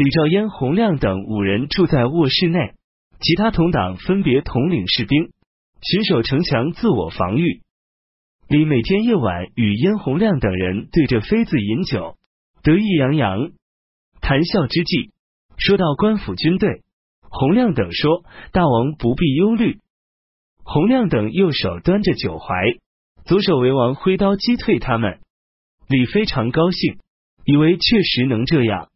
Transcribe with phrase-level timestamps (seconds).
[0.00, 2.72] 李兆燕、洪亮等五人住在卧室内，
[3.20, 5.30] 其他同党分别统领士兵，
[5.82, 7.60] 巡守城墙，自我防御。
[8.48, 12.16] 李每天夜晚与燕洪亮等人对着妃子饮酒，
[12.62, 13.50] 得意洋洋，
[14.22, 15.10] 谈笑之际，
[15.58, 16.82] 说到官府军队，
[17.20, 19.80] 洪亮等说：“大王不必忧虑。”
[20.64, 22.54] 洪亮等右手端着酒怀，
[23.26, 25.20] 左手为王挥刀击退他们。
[25.88, 26.96] 李非常高兴，
[27.44, 28.88] 以为确实能这样，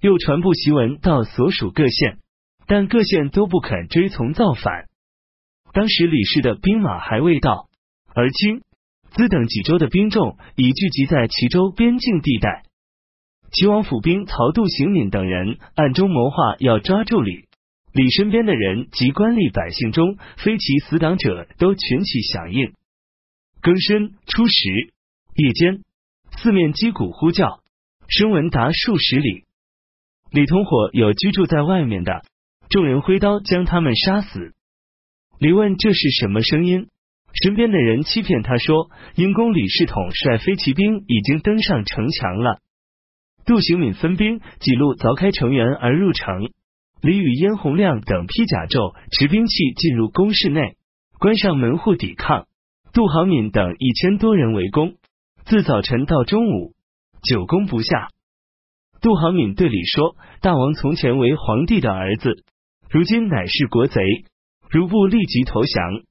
[0.00, 2.18] 又传布檄文到所属各县，
[2.66, 4.86] 但各县都不肯追从造反。
[5.72, 7.68] 当时李氏的兵马还未到，
[8.14, 8.62] 而今。
[9.10, 12.64] 兹等几州的兵众已聚集在齐州边境地带，
[13.50, 17.46] 齐王府兵曹杜行敏等人暗中谋划要抓住李。
[17.94, 22.74] 李身边的人及官吏百姓中非其死党者都群起响应。
[23.62, 24.92] 更深初时，
[25.34, 25.82] 夜间
[26.36, 27.62] 四面击鼓呼叫，
[28.08, 29.46] 声闻达数十里。
[30.30, 32.22] 李同伙有居住在外面的，
[32.68, 34.52] 众人挥刀将他们杀死。
[35.38, 36.88] 李问这是什么声音？
[37.32, 42.58] 身边的人欺骗他说，因公李世统率飞骑兵已经登上城墙了。
[43.46, 46.50] 杜行敏分兵几路凿开城垣而入城。
[47.00, 50.76] 李与燕洪亮等披甲胄、持兵器进入宫室内，
[51.18, 52.46] 关上门户抵抗。
[52.92, 54.96] 杜行敏等一千多人围攻，
[55.46, 56.74] 自早晨到中午，
[57.22, 58.08] 久攻不下。
[59.00, 62.44] 杜航敏对李说：“大王从前为皇帝的儿子，
[62.90, 64.02] 如今乃是国贼，
[64.70, 66.02] 如不立即投降。”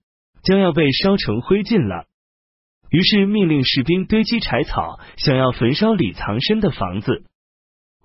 [0.44, 2.06] 将要被烧成灰烬了。
[2.90, 7.26] 于是命令士兵堆积柴草，想要焚烧李藏身的房子。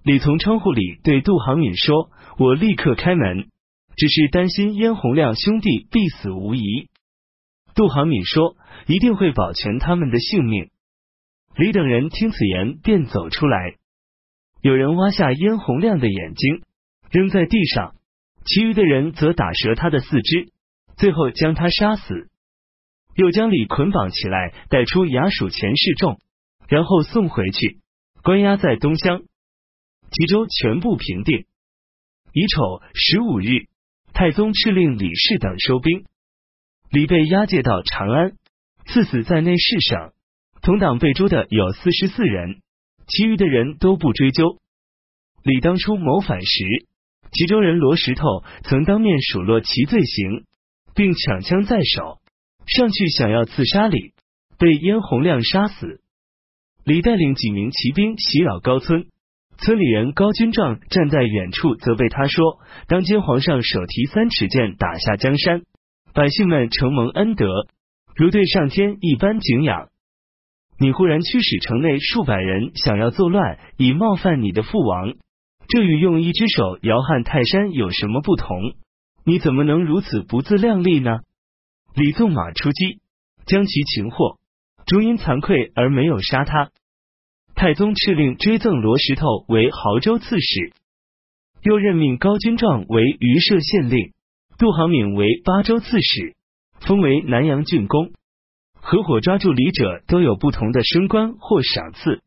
[0.02, 3.46] 李从窗户里对杜航敏说：“我立刻开门，
[3.96, 6.88] 只是担心燕洪亮兄弟必死无疑。”
[7.76, 8.56] 杜航敏说
[8.88, 10.70] ：“一定会保全他们的性命。”
[11.54, 13.76] 李等人听此言，便走出来。
[14.62, 16.62] 有人挖下燕红亮的眼睛，
[17.10, 17.96] 扔在地上；
[18.44, 20.52] 其余的人则打折他的四肢，
[20.96, 22.30] 最后将他杀死。
[23.16, 26.20] 又将李捆绑起来，带出衙署前示众，
[26.68, 27.80] 然后送回去，
[28.22, 29.22] 关押在东乡。
[30.12, 31.44] 吉州全部平定。
[32.32, 33.66] 乙丑十五日，
[34.14, 36.04] 太宗敕令李氏等收兵。
[36.88, 38.32] 李被押解到长安，
[38.86, 40.12] 赐死在内侍省。
[40.62, 42.62] 同党被诛的有四十四人，
[43.06, 44.58] 其余的人都不追究。
[45.42, 46.64] 李当初谋反时，
[47.32, 50.44] 其中人罗石头曾当面数落其罪行，
[50.94, 52.18] 并抢枪在手。
[52.66, 54.12] 上去想要刺杀李，
[54.58, 56.00] 被燕洪亮杀死。
[56.84, 59.06] 李带领几名骑兵袭扰高村，
[59.58, 65.62] 村里人高君壮站在远处责备他说：“当今皇上手提三尺剑打下江山，
[66.12, 67.46] 百姓们承蒙恩德，
[68.16, 69.88] 如对上天一般敬仰。
[70.82, 75.14] 你忽然驱使城内数百人想要作乱，以冒犯你的父王，
[75.68, 78.58] 这与用一只手摇撼泰山有什么不同？
[79.24, 81.20] 你怎么能如此不自量力呢？”
[81.94, 82.98] 李纵马出击，
[83.46, 84.38] 将其擒获，
[84.84, 86.70] 终因惭愧而没有杀他。
[87.54, 90.72] 太宗敕令追赠罗石头为亳州刺史，
[91.62, 94.10] 又任命高君壮为榆社县令，
[94.58, 96.34] 杜航敏为巴州刺史，
[96.80, 98.10] 封为南阳郡公。
[98.84, 102.20] 合伙抓住李者都有不同的升官或赏赐。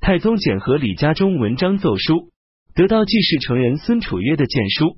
[0.00, 2.30] 太宗检核李家中文章奏书，
[2.74, 4.96] 得到记事成人孙楚约的荐书，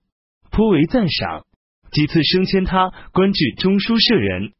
[0.51, 1.45] 颇为赞赏。
[1.91, 4.53] 几次升迁他，官至中书舍人。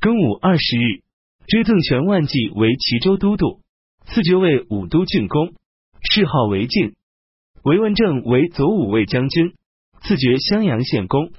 [0.00, 1.02] 庚午二十日，
[1.46, 3.60] 追赠权万骑为齐州都督，
[4.06, 5.54] 赐爵为武都郡公，
[6.02, 6.94] 谥号为敬。
[7.62, 9.54] 韦文正为左武卫将军，
[10.02, 11.30] 赐爵襄阳县公。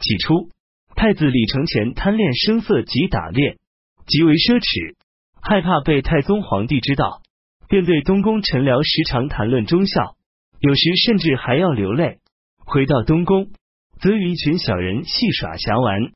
[0.00, 0.50] 起初，
[0.96, 3.58] 太子李承乾贪恋声色及打猎，
[4.06, 4.96] 极为奢侈，
[5.40, 7.20] 害怕被太宗皇帝知道，
[7.68, 10.16] 便对东宫臣僚时常谈论忠孝，
[10.58, 12.18] 有时甚至还要流泪。
[12.64, 13.50] 回到东宫。
[13.98, 16.12] 则与一群小人戏耍侠玩，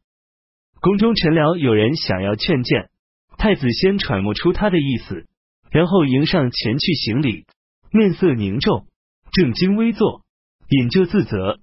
[0.83, 2.91] 宫中臣僚有人想要劝谏，
[3.39, 5.25] 太子先揣摩出他的意思，
[5.71, 7.47] 然后迎上前去行礼，
[7.91, 8.85] 面色凝重，
[9.33, 10.21] 正襟危坐，
[10.69, 11.59] 引咎自责，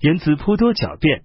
[0.00, 1.24] 言辞颇多狡辩。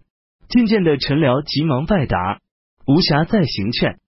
[0.50, 2.40] 觐见的陈辽急忙拜答，
[2.86, 4.00] 无暇再行劝。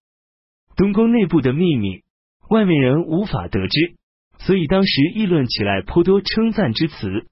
[0.78, 2.04] 东宫内部的秘密，
[2.50, 3.96] 外面人无法得知，
[4.38, 7.28] 所以当时议论起来颇多称赞之词。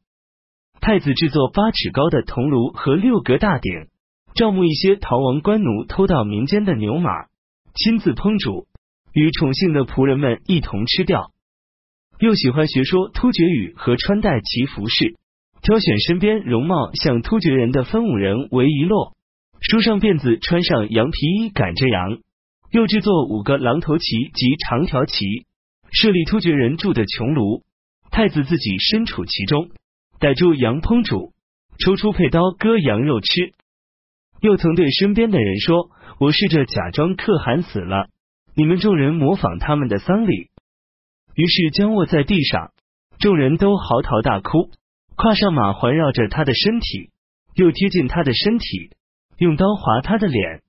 [0.81, 3.87] 太子制作八尺高的铜炉和六格大鼎，
[4.35, 7.27] 招募一些逃亡官奴偷到民间的牛马，
[7.75, 8.67] 亲自烹煮，
[9.13, 11.31] 与宠幸的仆人们一同吃掉。
[12.19, 15.15] 又喜欢学说突厥语和穿戴其服饰，
[15.61, 19.13] 挑选身边容貌像突厥人的分五人为一摞，
[19.59, 22.19] 梳上辫子，穿上羊皮衣赶着羊。
[22.71, 25.45] 又制作五个狼头旗及长条旗，
[25.91, 27.63] 设立突厥人住的穹庐。
[28.11, 29.69] 太子自己身处其中，
[30.19, 31.33] 逮住羊烹煮，
[31.79, 33.53] 抽出佩刀割羊肉吃。
[34.41, 35.89] 又曾对身边的人说
[36.19, 38.07] ：“我试着假装可汗死了，
[38.55, 40.49] 你们众人模仿他们的丧礼。”
[41.35, 42.71] 于是将卧在地上，
[43.19, 44.71] 众人都嚎啕大哭。
[45.17, 47.09] 跨上马，环绕着他的身体，
[47.55, 48.91] 又贴近他的身体，
[49.39, 50.61] 用刀划他的脸。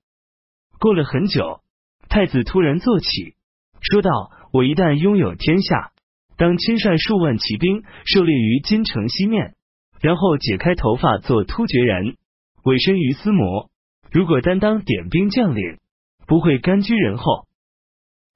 [0.79, 1.61] 过了很久，
[2.09, 3.35] 太子突然坐起，
[3.79, 5.91] 说道：“我一旦拥有天下，
[6.35, 9.53] 当亲率数万骑兵狩猎于京城西面，
[10.01, 12.17] 然后解开头发做突厥人，
[12.63, 13.69] 委身于司魔。
[14.11, 15.77] 如果担当点兵将领，
[16.25, 17.45] 不会甘居人后。”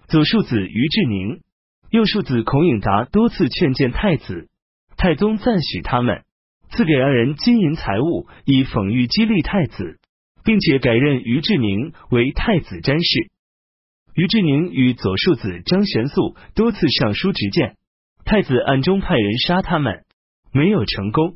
[0.07, 1.41] 左庶子于志宁、
[1.89, 4.47] 右庶子孔颖达多次劝谏太子。
[5.03, 6.23] 太宗赞许他们，
[6.69, 9.99] 赐给二人金银财物，以讽喻激励太子，
[10.45, 13.29] 并且改任于志宁为太子詹事。
[14.15, 17.75] 于志宁与左庶子张玄素多次上书直谏，
[18.23, 20.05] 太子暗中派人杀他们，
[20.53, 21.35] 没有成功。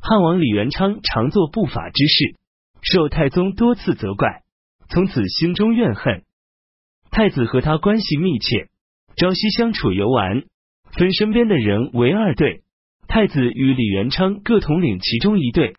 [0.00, 2.34] 汉王李元昌常做不法之事，
[2.80, 4.40] 受太宗多次责怪，
[4.88, 6.22] 从此心中怨恨。
[7.10, 8.70] 太子和他关系密切，
[9.16, 10.44] 朝夕相处游玩，
[10.92, 12.62] 分身边的人为二队。
[13.10, 15.74] 太子与李元昌各统领其中一队，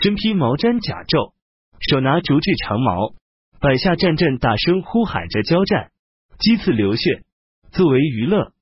[0.00, 1.32] 身披毛毡甲胄，
[1.80, 3.14] 手拿竹制长矛，
[3.60, 5.90] 摆下战阵，大声呼喊着交战，
[6.38, 7.24] 击刺流血，
[7.72, 8.52] 作为娱乐。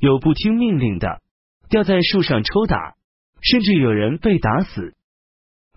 [0.00, 1.20] 有不听命令的，
[1.70, 2.96] 吊在树上抽打，
[3.40, 4.94] 甚至有人被打死。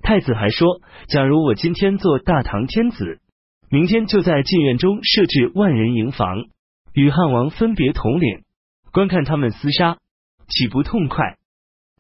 [0.02, 3.20] 太子还说：“假如我今天做大唐天子，
[3.70, 6.38] 明天就在禁院中设置万人营房，
[6.96, 8.42] 与汉王分别统领，
[8.92, 10.00] 观看他们厮杀，
[10.48, 11.38] 岂不痛快？”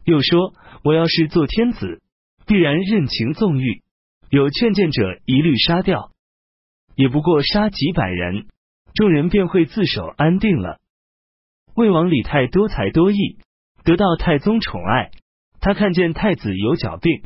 [0.03, 0.53] 又说
[0.83, 2.01] ：“我要是做天子，
[2.47, 3.81] 必然任情纵欲，
[4.29, 6.11] 有劝谏者一律杀掉，
[6.95, 8.47] 也不过杀几百人，
[8.93, 10.79] 众人便会自首安定了。”
[11.75, 13.37] 魏王李泰多才多艺，
[13.83, 15.11] 得到太宗宠爱。
[15.59, 17.21] 他看见太子有脚病，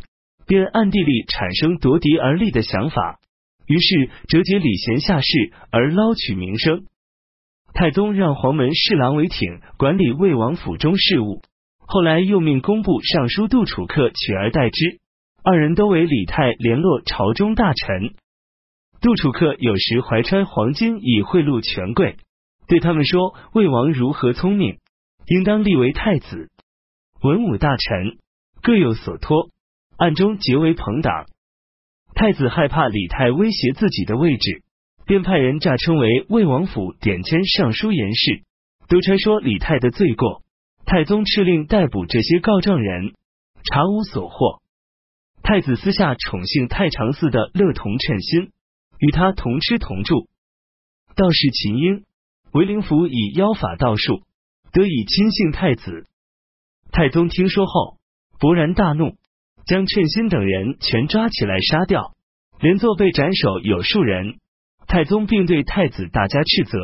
[0.45, 3.19] 便暗地里产生夺嫡而立的想法，
[3.66, 6.86] 于是折节礼贤下士而捞取名声。
[7.74, 11.42] 太宗让黄门侍郎韦挺管理魏王府中事务。
[11.87, 14.99] 后来又命工部尚书杜楚客取而代之，
[15.43, 18.15] 二人都为李泰联络朝中大臣。
[19.01, 22.17] 杜楚客有时怀揣黄金以贿赂权贵，
[22.67, 24.79] 对他们说：“魏王如何聪明，
[25.27, 26.49] 应当立为太子。”
[27.21, 28.17] 文武大臣
[28.63, 29.49] 各有所托，
[29.97, 31.25] 暗中结为朋党。
[32.15, 34.63] 太子害怕李泰威胁自己的位置，
[35.05, 38.41] 便派人诈称为魏王府点签尚书言事，
[38.87, 40.41] 都传说李泰的罪过。
[40.85, 43.15] 太宗敕令逮捕这些告状人，
[43.63, 44.61] 查无所获。
[45.41, 48.51] 太子私下宠幸太常寺的乐童称心，
[48.99, 50.27] 与他同吃同住。
[51.15, 52.03] 道士秦英、
[52.51, 54.21] 韦灵甫以妖法道术，
[54.71, 56.05] 得以亲信太子。
[56.91, 57.97] 太宗听说后，
[58.39, 59.15] 勃然大怒，
[59.65, 62.13] 将称心等人全抓起来杀掉，
[62.59, 64.37] 连坐被斩首有数人。
[64.87, 66.77] 太宗并对太子大加斥责。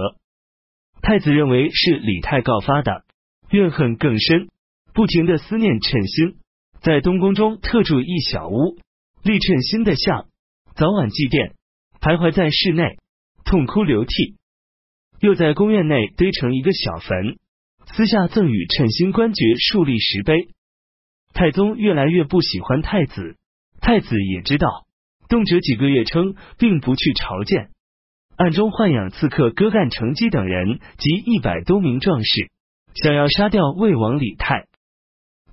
[1.03, 3.06] 太子认为是李泰告发的。
[3.51, 4.48] 怨恨更深，
[4.94, 6.36] 不停的思念称心，
[6.81, 8.77] 在东宫中特筑一小屋，
[9.24, 10.27] 立称心的像，
[10.74, 11.51] 早晚祭奠，
[12.00, 12.98] 徘徊在室内，
[13.44, 14.38] 痛哭流涕。
[15.19, 17.38] 又在宫院内堆成一个小坟，
[17.94, 20.48] 私下赠与称心官爵树立石碑。
[21.33, 23.36] 太宗越来越不喜欢太子，
[23.81, 24.86] 太子也知道，
[25.27, 27.70] 动辄几个月称，并不去朝见，
[28.38, 32.50] 暗中豢养刺客割干成基等人及一百多名壮士。
[32.93, 34.65] 想要杀掉魏王李泰，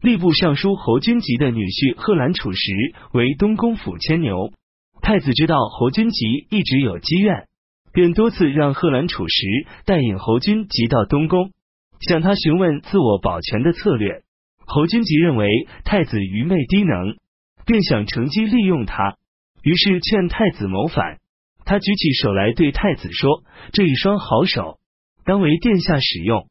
[0.02, 2.72] 吏部尚书侯君集的女婿贺兰楚时
[3.12, 4.52] 为东宫府牵牛。
[5.00, 7.46] 太子知道侯君集一直有积怨，
[7.92, 9.46] 便多次让贺兰楚时
[9.84, 11.52] 带引侯君集到东宫，
[12.00, 14.22] 向他询问自我保全的策略。
[14.66, 15.48] 侯君集认为
[15.84, 17.16] 太子愚昧低能，
[17.64, 19.16] 便想乘机利用他，
[19.62, 21.18] 于是劝太子谋反。
[21.64, 24.78] 他举起手来对太子说：“这一双好手，
[25.24, 26.48] 当为殿下使用。”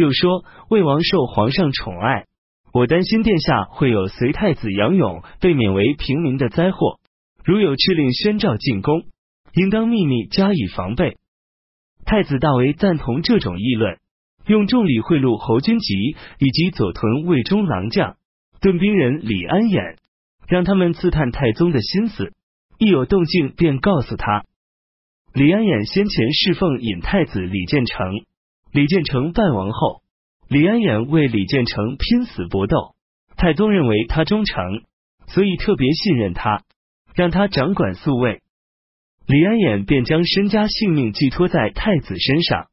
[0.00, 2.24] 又说魏王受皇上宠爱，
[2.72, 6.98] 我担心殿下会有随太子杨勇被免为平民的灾祸。
[7.44, 9.02] 如有敕令宣召进宫，
[9.52, 11.18] 应当秘密加以防备。
[12.06, 13.98] 太子大为赞同这种议论，
[14.46, 18.16] 用重礼贿赂侯君集以及左屯卫中郎将
[18.62, 19.96] 顿兵人李安衍，
[20.48, 22.32] 让他们刺探太宗的心思，
[22.78, 24.44] 一有动静便告诉他。
[25.34, 28.24] 李安衍先前侍奉尹太子李建成。
[28.72, 30.02] 李建成败亡后，
[30.48, 32.94] 李安衍为李建成拼死搏斗。
[33.36, 34.82] 太宗认为他忠诚，
[35.26, 36.62] 所以特别信任他，
[37.14, 38.42] 让他掌管宿卫。
[39.26, 42.68] 李安衍便将身家性命寄托在太子身上。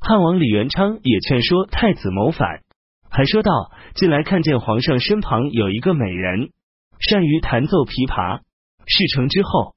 [0.00, 2.60] 汉王李元昌也劝说太子谋反，
[3.08, 3.52] 还说道
[3.96, 6.50] ：“近来看见皇上身旁有一个美人，
[6.98, 8.40] 善于弹奏琵琶。
[8.86, 9.74] 事成之后，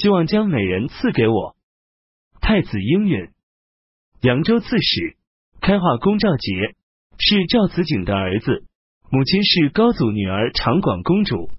[0.00, 1.56] 希望将美人赐给我。”
[2.40, 3.30] 太子应允。
[4.20, 5.16] 扬州刺史、
[5.60, 6.74] 开化公赵杰
[7.18, 8.64] 是赵子景的儿子，
[9.12, 11.50] 母亲是高祖女儿长广公主，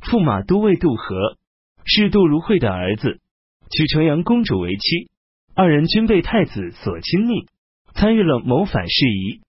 [0.00, 1.36] 驸马都尉杜和
[1.84, 3.20] 是杜如晦的儿子，
[3.70, 5.10] 娶成阳公主为妻。
[5.54, 7.48] 二人均被太子所亲昵，
[7.92, 9.42] 参与了谋反事宜。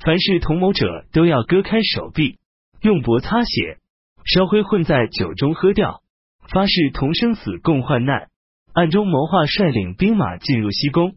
[0.00, 2.38] 凡是同谋者，都要割开手臂，
[2.80, 3.76] 用帛擦血，
[4.24, 6.00] 烧灰混在酒中喝掉，
[6.48, 8.28] 发誓同生死共患难，
[8.72, 11.16] 暗中谋划率领兵马进入西宫。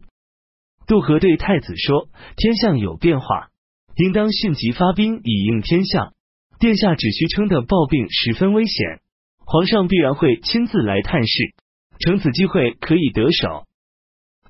[0.86, 3.48] 杜和对太子说：“天象有变化，
[3.96, 6.12] 应当迅即发兵以应天象。
[6.58, 9.00] 殿下只需称的暴病十分危险，
[9.46, 11.54] 皇上必然会亲自来探视，
[12.00, 13.66] 乘此机会可以得手。”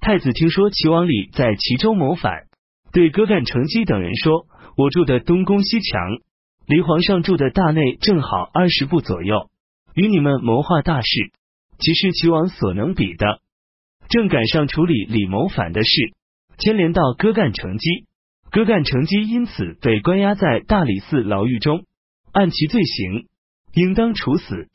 [0.00, 2.44] 太子听说齐王李在齐州谋反。
[2.92, 4.46] 对戈干、成基等人说
[4.76, 6.00] ：“我住的东宫西墙，
[6.66, 9.48] 离皇上住的大内正好二十步左右，
[9.94, 11.30] 与你们谋划大事，
[11.78, 13.40] 岂是齐王所能比的？
[14.08, 16.14] 正赶上处理李谋反的事，
[16.60, 18.06] 牵连到割干、成基，
[18.52, 21.84] 戈干、成基因此被关押在大理寺牢狱中，
[22.32, 23.26] 按其罪行，
[23.74, 24.68] 应当处死。”